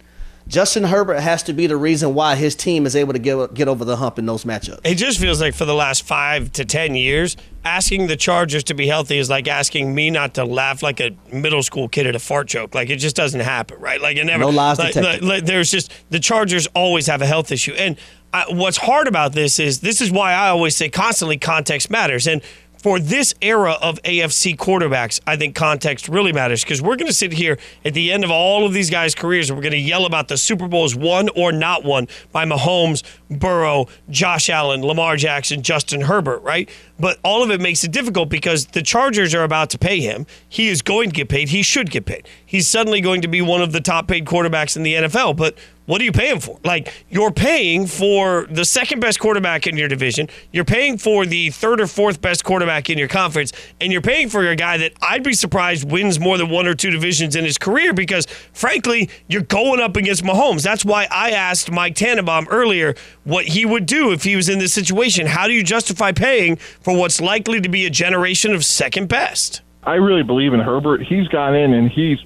[0.51, 3.69] Justin Herbert has to be the reason why his team is able to get, get
[3.69, 4.81] over the hump in those matchups.
[4.83, 8.75] It just feels like for the last five to ten years, asking the Chargers to
[8.75, 12.17] be healthy is like asking me not to laugh like a middle school kid at
[12.17, 12.75] a fart joke.
[12.75, 14.01] Like it just doesn't happen, right?
[14.01, 14.41] Like it never.
[14.41, 15.23] No lies like, detected.
[15.23, 17.97] like- like, there's just the Chargers always have a health issue, and
[18.35, 22.27] I, what's hard about this is this is why I always say constantly context matters,
[22.27, 22.43] and.
[22.83, 27.13] For this era of AFC quarterbacks, I think context really matters because we're going to
[27.13, 29.79] sit here at the end of all of these guys' careers and we're going to
[29.79, 35.17] yell about the Super Bowls won or not won by Mahomes, Burrow, Josh Allen, Lamar
[35.17, 36.71] Jackson, Justin Herbert, right?
[37.01, 40.27] But all of it makes it difficult because the Chargers are about to pay him.
[40.49, 41.49] He is going to get paid.
[41.49, 42.29] He should get paid.
[42.45, 45.37] He's suddenly going to be one of the top paid quarterbacks in the NFL.
[45.37, 45.57] But
[45.91, 46.57] what are you paying for?
[46.63, 50.29] Like, you're paying for the second best quarterback in your division.
[50.53, 53.53] You're paying for the third or fourth best quarterback in your conference.
[53.81, 56.75] And you're paying for a guy that I'd be surprised wins more than one or
[56.75, 60.63] two divisions in his career because, frankly, you're going up against Mahomes.
[60.63, 64.61] That's why I asked Mike Tannenbaum earlier what he would do if he was in
[64.61, 65.27] this situation.
[65.27, 69.63] How do you justify paying for what's likely to be a generation of second best?
[69.83, 71.03] I really believe in Herbert.
[71.03, 72.19] He's gone in and he's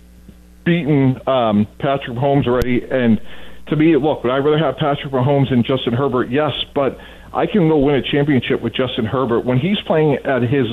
[0.65, 2.83] beaten um, Patrick Mahomes already.
[2.85, 3.21] And
[3.67, 6.31] to me, look, would I rather have Patrick Mahomes than Justin Herbert?
[6.31, 6.99] Yes, but
[7.33, 10.67] I can go win a championship with Justin Herbert when he's playing at his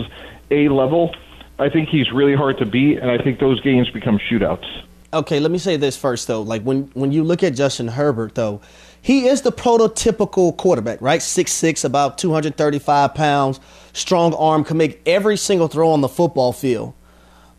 [0.50, 1.16] A level.
[1.60, 4.66] I think he's really hard to beat, and I think those games become shootouts.
[5.14, 6.42] Okay, let me say this first though.
[6.42, 8.62] Like when when you look at Justin Herbert though,
[9.02, 11.22] he is the prototypical quarterback, right?
[11.22, 13.60] Six six, about two hundred thirty five pounds,
[13.94, 16.94] strong arm, can make every single throw on the football field.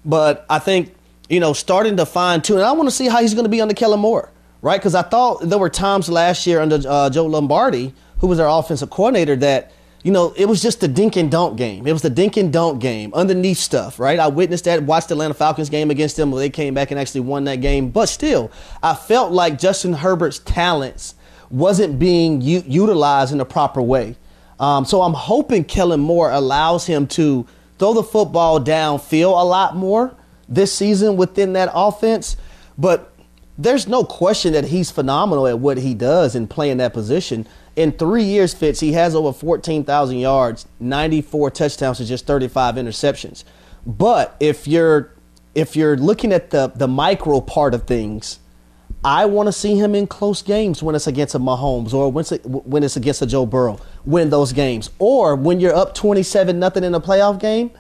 [0.04, 0.94] But I think
[1.28, 2.58] you know starting to fine tune.
[2.58, 4.78] And I want to see how he's going to be under Kellen Moore, right?
[4.78, 8.60] Because I thought there were times last year under uh, Joe Lombardi, who was our
[8.60, 9.72] offensive coordinator, that
[10.04, 11.86] you know, it was just the dink and dunk game.
[11.86, 14.18] It was the dink and dunk game, underneath stuff, right?
[14.18, 16.98] I witnessed that, watched the Atlanta Falcons game against them where they came back and
[16.98, 17.90] actually won that game.
[17.90, 18.50] But still,
[18.82, 21.14] I felt like Justin Herbert's talents
[21.52, 24.16] wasn't being u- utilized in a proper way.
[24.58, 27.46] Um, so I'm hoping Kellen Moore allows him to
[27.78, 30.14] throw the football downfield a lot more
[30.48, 32.36] this season within that offense.
[32.76, 33.12] But
[33.56, 37.92] there's no question that he's phenomenal at what he does in playing that position in
[37.92, 43.44] three years, Fitz, he has over 14,000 yards, 94 touchdowns, and just 35 interceptions.
[43.86, 45.10] But if you're
[45.54, 48.38] if you're looking at the the micro part of things,
[49.04, 52.84] I want to see him in close games when it's against a Mahomes or when
[52.84, 53.80] it's, against a Joe Burrow.
[54.04, 57.70] Win those games, or when you're up 27 nothing in a playoff game.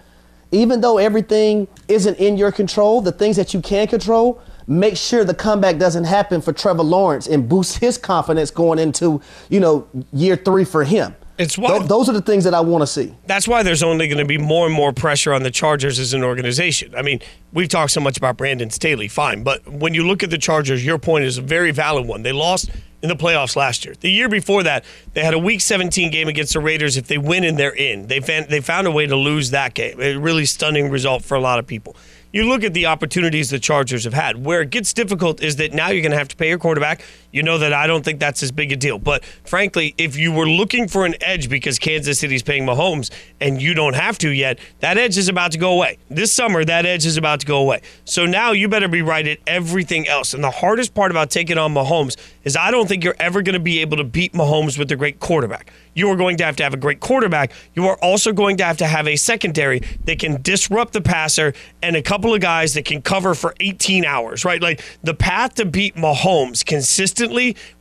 [0.50, 5.24] Even though everything isn't in your control, the things that you can control, make sure
[5.24, 9.88] the comeback doesn't happen for Trevor Lawrence and boost his confidence going into, you know,
[10.12, 11.14] year three for him.
[11.42, 13.14] It's why Th- those are the things that I want to see.
[13.26, 16.14] That's why there's only going to be more and more pressure on the Chargers as
[16.14, 16.94] an organization.
[16.94, 17.20] I mean,
[17.52, 20.84] we've talked so much about Brandon Staley, fine, but when you look at the Chargers,
[20.84, 22.22] your point is a very valid one.
[22.22, 22.70] They lost
[23.02, 23.94] in the playoffs last year.
[23.98, 26.96] The year before that, they had a Week 17 game against the Raiders.
[26.96, 29.74] If they win and they're in, they found, they found a way to lose that
[29.74, 30.00] game.
[30.00, 31.96] A really stunning result for a lot of people
[32.32, 34.44] you look at the opportunities the Chargers have had.
[34.44, 37.04] Where it gets difficult is that now you're going to have to pay your quarterback.
[37.32, 38.98] You know that I don't think that's as big a deal.
[38.98, 43.60] But frankly, if you were looking for an edge because Kansas City's paying Mahomes and
[43.60, 45.98] you don't have to yet, that edge is about to go away.
[46.10, 47.80] This summer, that edge is about to go away.
[48.04, 50.34] So now you better be right at everything else.
[50.34, 53.54] And the hardest part about taking on Mahomes is I don't think you're ever going
[53.54, 56.56] to be able to beat Mahomes with a great quarterback you are going to have
[56.56, 57.52] to have a great quarterback.
[57.74, 61.52] You are also going to have to have a secondary that can disrupt the passer
[61.82, 64.60] and a couple of guys that can cover for 18 hours, right?
[64.60, 67.21] Like the path to beat Mahomes consistently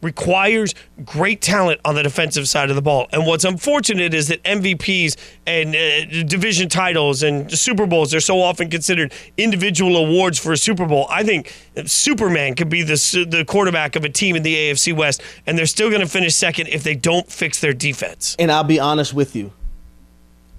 [0.01, 3.07] requires great talent on the defensive side of the ball.
[3.11, 8.41] And what's unfortunate is that MVPs and uh, division titles and Super Bowls are so
[8.41, 11.07] often considered individual awards for a Super Bowl.
[11.09, 11.53] I think
[11.85, 12.91] Superman could be the
[13.29, 16.35] the quarterback of a team in the AFC West, and they're still going to finish
[16.35, 18.35] second if they don't fix their defense.
[18.39, 19.51] And I'll be honest with you.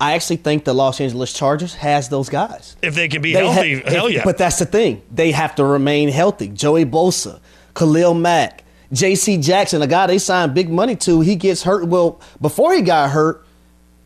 [0.03, 2.75] I actually think the Los Angeles Chargers has those guys.
[2.83, 4.25] If they can be they healthy, ha- hell yeah.
[4.25, 5.01] But that's the thing.
[5.13, 6.49] They have to remain healthy.
[6.49, 7.39] Joey Bosa,
[7.75, 8.62] Khalil Mack,
[8.93, 9.39] J.C.
[9.39, 11.87] Jackson, a guy they signed big money to, he gets hurt.
[11.87, 13.45] Well, before he got hurt,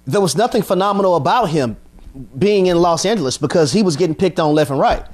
[0.07, 1.77] there was nothing phenomenal about him
[2.39, 5.05] being in Los Angeles because he was getting picked on left and right.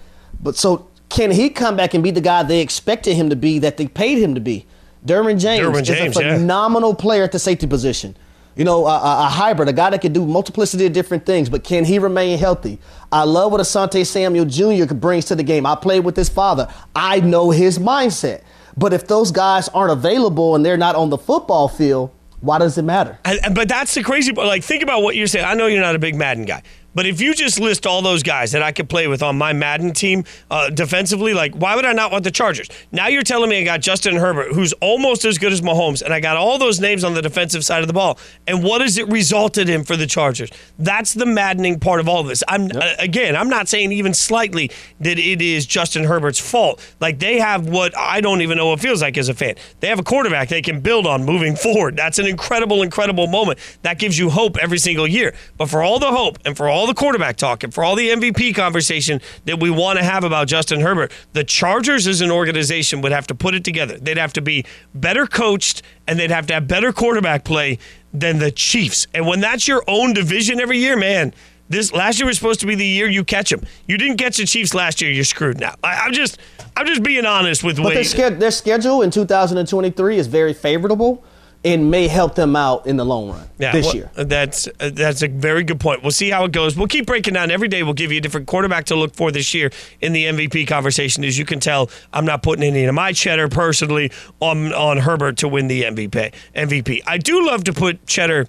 [0.43, 3.59] But so can he come back and be the guy they expected him to be,
[3.61, 4.67] that they paid him to be?
[5.05, 6.97] Derwin James, Derwin James is a phenomenal yeah.
[6.97, 8.17] player at the safety position.
[8.55, 11.65] You know, a, a, hybrid, a guy that can do multiplicity of different things, but
[11.65, 12.79] can he remain healthy?
[13.11, 14.93] I love what Asante Samuel Jr.
[14.95, 15.65] brings to the game.
[15.65, 16.69] I played with his father.
[16.95, 18.43] I know his mindset.
[18.77, 22.77] But if those guys aren't available and they're not on the football field, why does
[22.77, 23.19] it matter?
[23.53, 24.49] But that's the crazy part.
[24.49, 25.45] Like, think about what you're saying.
[25.45, 26.63] I know you're not a big Madden guy,
[26.95, 29.53] but if you just list all those guys that I could play with on my
[29.53, 32.69] Madden team uh, defensively, like why would I not want the Chargers?
[32.91, 36.13] Now you're telling me I got Justin Herbert, who's almost as good as Mahomes, and
[36.13, 38.19] I got all those names on the defensive side of the ball.
[38.47, 40.51] And what has it resulted in for the Chargers?
[40.79, 42.43] That's the maddening part of all of this.
[42.49, 42.77] I'm yep.
[42.77, 46.81] uh, again, I'm not saying even slightly that it is Justin Herbert's fault.
[47.01, 49.55] Like they have what I don't even know what feels like as a fan.
[49.81, 51.97] They have a quarterback they can build on moving forward.
[51.97, 53.59] That's an incredible, incredible moment.
[53.83, 55.35] That gives you hope every single year.
[55.57, 57.95] But for all the hope and for all all the quarterback talk and for all
[57.95, 62.33] the MVP conversation that we want to have about Justin Herbert, the Chargers as an
[62.33, 63.97] organization would have to put it together.
[63.99, 67.79] They'd have to be better coached and they'd have to have better quarterback play
[68.13, 69.07] than the Chiefs.
[69.15, 71.33] And when that's your own division every year, man,
[71.69, 73.63] This last year was supposed to be the year you catch them.
[73.87, 75.13] You didn't catch the Chiefs last year.
[75.13, 75.77] You're screwed now.
[75.85, 76.37] I, I'm just,
[76.77, 81.23] I'm just being honest with But what their, their schedule in 2023 is very favorable
[81.65, 84.11] and may help them out in the long run this well, year.
[84.15, 86.03] That's uh, that's a very good point.
[86.03, 86.77] We'll see how it goes.
[86.77, 87.83] We'll keep breaking down every day.
[87.83, 89.71] We'll give you a different quarterback to look for this year
[90.01, 91.25] in the MVP conversation.
[91.25, 95.37] As you can tell, I'm not putting any of my cheddar personally on on Herbert
[95.39, 96.33] to win the MVP.
[96.55, 97.01] MVP.
[97.07, 98.49] I do love to put cheddar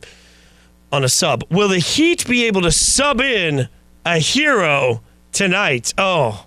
[0.91, 1.43] on a sub.
[1.49, 3.67] Will the Heat be able to sub in
[4.06, 5.93] a hero tonight?
[5.97, 6.45] Oh,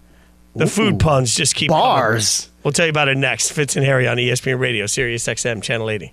[0.55, 1.83] the food puns just keep coming.
[1.83, 2.51] Bars.
[2.65, 3.53] We'll tell you about it next.
[3.53, 6.13] Fitz and Harry on ESPN Radio, Sirius XM, Channel 80.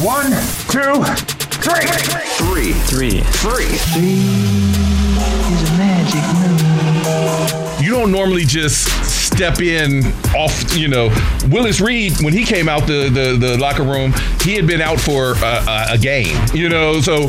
[0.00, 0.30] One,
[0.70, 1.02] two,
[1.58, 1.88] three.
[2.38, 2.72] Three.
[2.72, 3.20] Three.
[3.20, 3.64] Three.
[7.84, 10.04] you don't normally just step in
[10.36, 11.08] off, you know,
[11.48, 15.00] Willis Reed, when he came out the, the, the locker room, he had been out
[15.00, 17.26] for a, a, a game, you know, so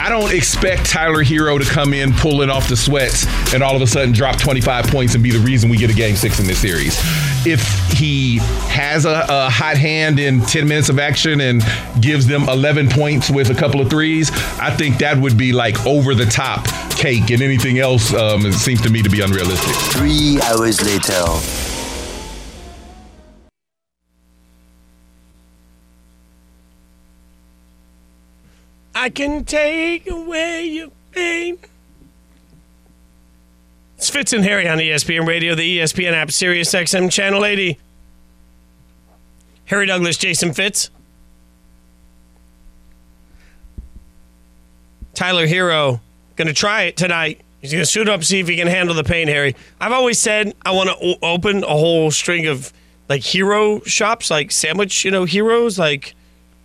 [0.00, 3.82] I don't expect Tyler Herro to come in pulling off the sweats and all of
[3.82, 6.46] a sudden drop 25 points and be the reason we get a game six in
[6.46, 6.98] this series.
[7.46, 11.62] If he has a, a hot hand in 10 minutes of action and
[12.00, 15.86] gives them 11 points with a couple of threes, I think that would be like
[15.86, 19.74] over the top cake, and anything else um, it seems to me to be unrealistic.
[19.92, 21.24] Three hours later.
[28.94, 31.58] I can take away your pain.
[34.10, 37.78] Fitz and Harry on ESPN Radio, the ESPN app, Sirius XM Channel 80.
[39.66, 40.90] Harry Douglas, Jason Fitz.
[45.14, 46.00] Tyler Herro
[46.36, 47.40] going to try it tonight.
[47.60, 49.54] He's going to suit up, see if he can handle the pain, Harry.
[49.80, 52.72] I've always said I want to o- open a whole string of
[53.08, 56.14] like hero shops, like sandwich, you know, heroes, like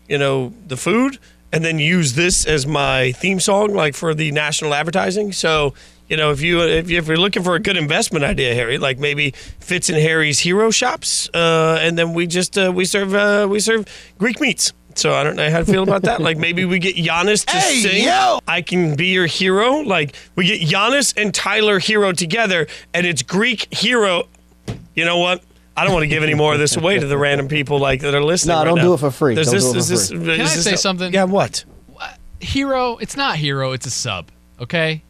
[0.07, 1.19] you know, the food
[1.51, 5.31] and then use this as my theme song, like for the national advertising.
[5.31, 5.73] So,
[6.07, 8.77] you know, if you if, you, if you're looking for a good investment idea, Harry,
[8.77, 13.13] like maybe Fitz and Harry's Hero Shops, uh, and then we just uh, we serve
[13.15, 13.85] uh, we serve
[14.17, 14.73] Greek meats.
[14.97, 16.21] So I don't know how to feel about that.
[16.21, 18.05] Like maybe we get Giannis to Hey, sing.
[18.05, 18.39] yo!
[18.47, 19.81] I can be your hero.
[19.81, 24.29] Like we get Giannis and Tyler Herro together, and it's Greek Hero.
[24.95, 25.43] You know what?
[25.75, 27.99] I don't want to give any more of this away to the random people like
[28.01, 28.53] that are listening.
[28.53, 28.83] No, right don't now.
[28.83, 29.35] do it for free.
[29.35, 30.17] Does Don't this, do it for is this, free.
[30.19, 31.13] is Can I this say a- something?
[31.13, 31.65] Yeah, what?
[32.39, 34.29] Hero, it's not hero, it's a sub.
[34.61, 35.03] Okay?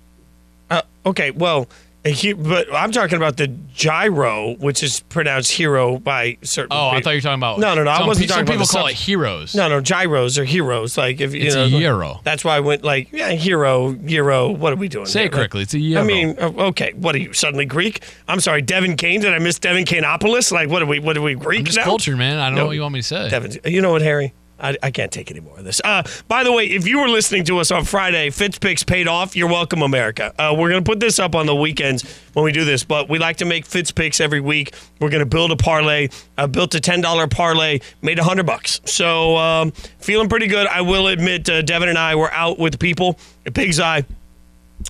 [1.06, 1.68] Okay, well,
[2.04, 6.70] he, but I'm talking about the gyro, which is pronounced hero by certain.
[6.72, 7.04] Oh, I people.
[7.04, 7.60] thought you were talking about.
[7.60, 7.90] No, no, no.
[7.90, 9.56] I Some, wasn't some talking people about call it heroes.
[9.56, 11.00] No, no, gyros are heroes.
[11.00, 12.22] Like if you It's know, a gyro.
[12.24, 14.52] That's why I went like, yeah, hero, gyro.
[14.52, 15.08] What are we doing?
[15.08, 15.28] Say here?
[15.28, 15.64] it correctly.
[15.64, 16.02] It's a gyro.
[16.02, 16.94] I mean, uh, okay.
[16.94, 18.04] What are you suddenly Greek?
[18.28, 19.22] I'm sorry, Devin Kane.
[19.22, 20.52] Did I miss Devin Kaneopoulos?
[20.52, 21.00] Like, what are we?
[21.00, 21.84] What are we Greek now?
[21.86, 22.38] cultured, man.
[22.38, 22.62] I don't No.
[22.62, 23.30] know what you want me to say.
[23.30, 24.32] Devin, you know what, Harry?
[24.60, 25.82] I, I can't take any more of this.
[25.84, 29.36] Uh, by the way, if you were listening to us on Friday, FitzPicks paid off.
[29.36, 30.34] You're welcome, America.
[30.40, 33.10] Uh, we're going to put this up on the weekends when we do this, but
[33.10, 34.74] we like to make FitzPicks every week.
[35.00, 36.10] We're going to build a parlay.
[36.38, 38.82] I built a $10 parlay, made 100 bucks.
[38.86, 40.68] So um, feeling pretty good.
[40.68, 44.06] I will admit, uh, Devin and I were out with people at Pig's Eye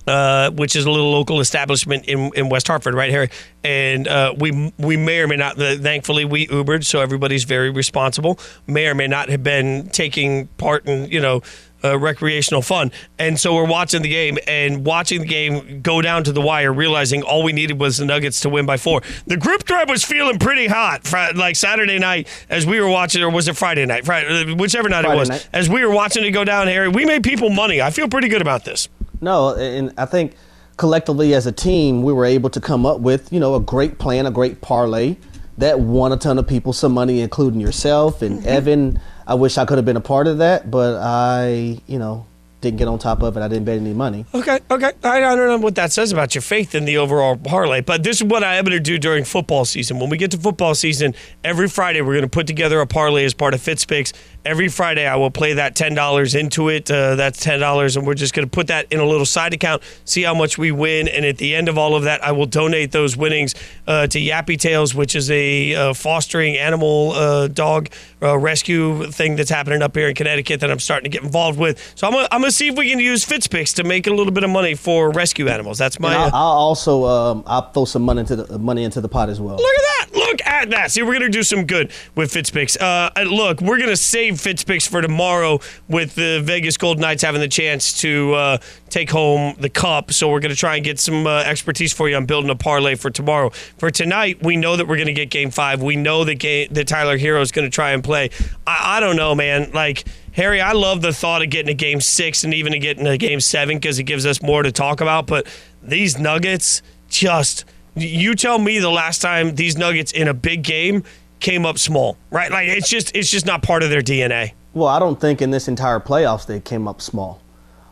[0.06, 3.28] uh, which is a little local establishment in, in West Hartford, right here.
[3.64, 5.60] And uh, we we may or may not.
[5.60, 8.38] uh, Thankfully, we Ubered, so everybody's very responsible.
[8.66, 11.42] May or may not have been taking part in you know.
[11.84, 16.24] Uh, recreational fun, and so we're watching the game and watching the game go down
[16.24, 19.02] to the wire, realizing all we needed was the Nuggets to win by four.
[19.26, 23.30] The group drive was feeling pretty hot, like Saturday night as we were watching, or
[23.30, 24.06] was it Friday night?
[24.06, 25.28] Friday, whichever night it was.
[25.28, 25.48] night.
[25.52, 27.80] As we were watching it go down, Harry, we made people money.
[27.82, 28.88] I feel pretty good about this.
[29.20, 30.34] No, and I think
[30.76, 33.98] collectively as a team, we were able to come up with, you know, a great
[33.98, 35.16] plan, a great parlay
[35.58, 38.48] that won a ton of people some money, including yourself and Mm-hmm.
[38.48, 39.00] Evan.
[39.26, 42.26] I wish I could have been a part of that, but I, you know,
[42.60, 43.40] didn't get on top of it.
[43.40, 44.24] I didn't bet any money.
[44.34, 44.92] Okay, okay.
[45.02, 48.02] I, I don't know what that says about your faith in the overall parlay, but
[48.02, 49.98] this is what I am going to do during football season.
[49.98, 51.14] When we get to football season,
[51.44, 54.12] every Friday we're going to put together a parlay as part of FitzPicks,
[54.46, 56.90] Every Friday, I will play that $10 into it.
[56.90, 59.82] Uh, that's $10, and we're just going to put that in a little side account,
[60.04, 61.08] see how much we win.
[61.08, 63.54] And at the end of all of that, I will donate those winnings
[63.86, 67.88] uh, to Yappy Tails, which is a uh, fostering animal uh, dog
[68.22, 71.58] uh, rescue thing that's happening up here in Connecticut that I'm starting to get involved
[71.58, 71.92] with.
[71.96, 74.32] So I'm going I'm to see if we can use FitzPix to make a little
[74.32, 75.78] bit of money for rescue animals.
[75.78, 76.14] That's my.
[76.14, 79.28] I'll, uh, I'll also um, I'll throw some money into the money into the pot
[79.28, 79.56] as well.
[79.56, 80.18] Look at that.
[80.18, 80.90] Look at that.
[80.90, 82.80] See, we're going to do some good with FitzPix.
[82.80, 87.40] Uh, look, we're going to save FitzPix for tomorrow with the Vegas Golden Knights having
[87.40, 88.58] the chance to uh,
[88.90, 90.12] take home the cup.
[90.12, 92.54] So we're going to try and get some uh, expertise for you on building a
[92.56, 93.50] parlay for tomorrow.
[93.78, 95.82] For tonight, we know that we're going to get game five.
[95.82, 98.30] We know that, game, that Tyler Herro is going to try and play.
[98.66, 99.70] I, I don't know, man.
[99.72, 103.16] Like, Harry, I love the thought of getting a game six and even getting a
[103.16, 105.26] game seven because it gives us more to talk about.
[105.26, 105.46] But
[105.82, 107.64] these Nuggets just
[107.96, 111.02] you tell me the last time these Nuggets in a big game
[111.40, 112.50] came up small, right?
[112.50, 114.52] Like it's just it's just not part of their DNA.
[114.72, 117.40] Well, I don't think in this entire playoffs they came up small.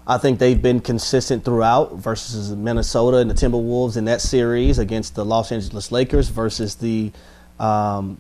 [0.07, 5.15] I think they've been consistent throughout versus Minnesota and the Timberwolves in that series against
[5.15, 7.11] the Los Angeles Lakers versus the
[7.59, 8.19] um,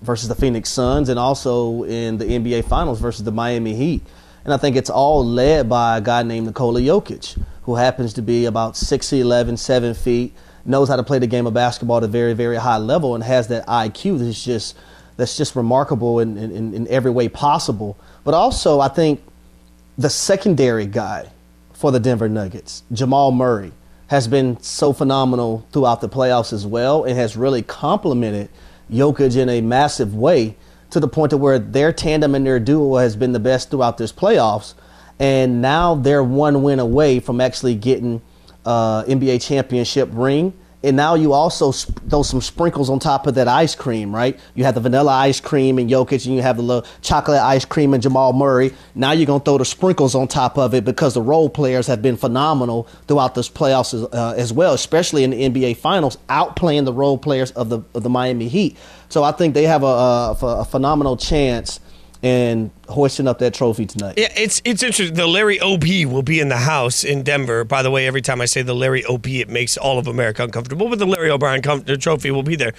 [0.00, 4.02] versus the Phoenix Suns and also in the NBA Finals versus the Miami Heat.
[4.44, 8.22] And I think it's all led by a guy named Nikola Jokic, who happens to
[8.22, 10.34] be about 6'11", 7 feet,
[10.64, 13.24] knows how to play the game of basketball at a very, very high level and
[13.24, 14.76] has that IQ that's just
[15.16, 17.98] that's just remarkable in, in, in every way possible.
[18.24, 19.22] But also, I think
[19.98, 21.30] the secondary guy
[21.74, 23.72] for the Denver Nuggets, Jamal Murray,
[24.06, 28.48] has been so phenomenal throughout the playoffs as well and has really complemented
[28.90, 30.56] Jokic in a massive way
[30.90, 33.98] to the point to where their tandem and their duo has been the best throughout
[33.98, 34.74] this playoffs.
[35.18, 38.20] And now they're one win away from actually getting
[38.64, 40.52] uh, NBA championship ring.
[40.84, 44.38] And now you also sp- throw some sprinkles on top of that ice cream, right?
[44.54, 47.64] You have the vanilla ice cream and Jokic, and you have the little chocolate ice
[47.64, 48.74] cream and Jamal Murray.
[48.96, 52.02] Now you're gonna throw the sprinkles on top of it because the role players have
[52.02, 56.84] been phenomenal throughout this playoffs as, uh, as well, especially in the NBA Finals, outplaying
[56.84, 58.76] the role players of the of the Miami Heat.
[59.08, 61.78] So I think they have a, a, a phenomenal chance
[62.22, 64.14] and hoisting up that trophy tonight.
[64.16, 65.16] Yeah, it's it's interesting.
[65.16, 67.64] The Larry OB will be in the house in Denver.
[67.64, 70.44] By the way, every time I say the Larry OB, it makes all of America
[70.44, 70.88] uncomfortable.
[70.88, 72.72] But the Larry O'Brien com- the trophy will be there.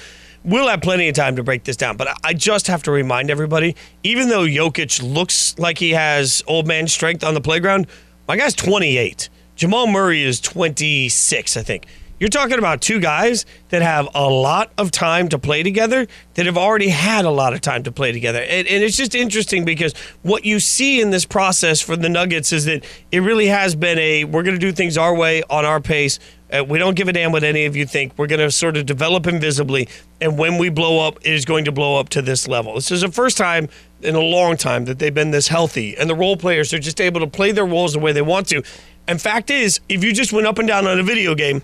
[0.45, 1.97] We'll have plenty of time to break this down.
[1.97, 6.67] But I just have to remind everybody, even though Jokic looks like he has old
[6.67, 7.87] man strength on the playground,
[8.27, 9.29] my guy's 28.
[9.55, 11.85] Jamal Murray is 26, I think.
[12.24, 16.45] You're talking about two guys that have a lot of time to play together, that
[16.45, 18.39] have already had a lot of time to play together.
[18.39, 22.53] And, and, it's just interesting because what you see in this process for the Nuggets
[22.53, 25.65] is that it really has been a we're going to do things our way on
[25.65, 26.17] our pace.
[26.49, 28.13] Uh, we don't give a damn what any of you think.
[28.15, 29.89] We're going to sort of develop invisibly.
[30.21, 32.76] And when we blow up, it is going to blow up to this level.
[32.76, 33.67] This is the first time
[34.01, 35.97] in a long time that they've been this healthy.
[35.97, 38.47] And the role players are just able to play their roles the way they want
[38.47, 38.63] to.
[39.09, 41.61] And fact is, if you just went up and down on a video game,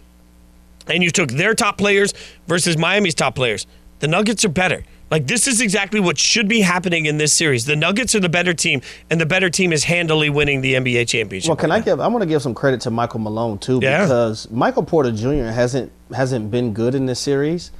[0.90, 2.14] and you took their top players
[2.48, 3.68] versus Miami's top players,
[4.00, 4.84] the Nuggets are better.
[5.12, 7.66] Like this is exactly what should be happening in this series.
[7.66, 11.08] The Nuggets are the better team, and the better team is handily winning the NBA
[11.08, 11.50] championship.
[11.50, 12.00] Well, can I give?
[12.00, 14.04] I want to give some credit to Michael Malone too, Yeah.
[14.04, 15.46] because Michael Porter Jr.
[15.52, 17.72] hasn't hasn't been good in this series,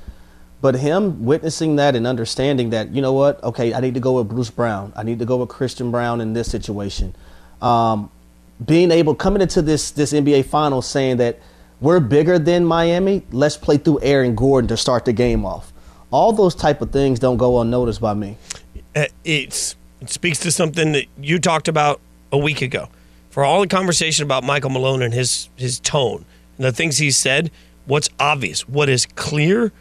[0.60, 3.44] but him witnessing that and understanding that, you know what?
[3.44, 4.92] Okay, I need to go with Bruce Brown.
[4.96, 7.16] I need to go with Christian Braun in this situation.
[7.62, 8.10] Um,
[8.66, 11.38] being able coming into this this NBA Finals saying that
[11.82, 13.24] we're bigger than Miami.
[13.32, 15.72] Let's play through Aaron Gordon to start the game off.
[16.12, 18.38] All those type of things don't go unnoticed by me.
[18.96, 22.00] Uh, it's it speaks to something that you talked about
[22.32, 22.90] a week ago.
[23.30, 26.26] For all the conversation about Michael Malone and his his tone
[26.58, 27.52] and the things he said,
[27.86, 29.72] what's obvious, what is clear,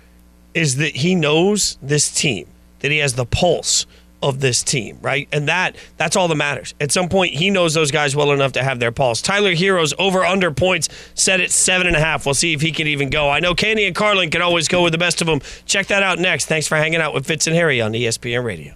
[0.55, 2.47] is that he knows this team,
[2.81, 3.87] that he has the pulse
[4.23, 5.29] of this team, right?
[5.33, 6.75] And that that's all that matters.
[6.81, 9.23] At some point, he knows those guys well enough to have their pulse.
[9.23, 12.27] Tyler Herro's over under points set at seven and a half.
[12.27, 13.31] We'll see if he can even go.
[13.31, 15.41] I know Canty and Carlin can always go with the best of them.
[15.67, 16.47] Check that out next.
[16.47, 18.75] Thanks for hanging out with Fitz and Harry on ESPN Radio.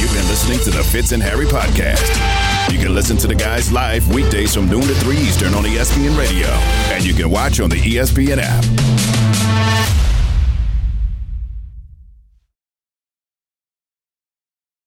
[0.00, 2.10] You've been listening to the Fitz and Harry podcast.
[2.72, 6.16] You can listen to the guys live weekdays from noon to 3 Eastern on ESPN
[6.18, 6.48] Radio.
[6.94, 9.21] And you can watch on the ESPN app.